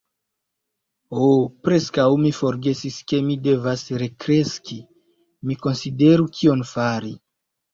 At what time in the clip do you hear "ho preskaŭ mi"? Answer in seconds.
1.17-2.31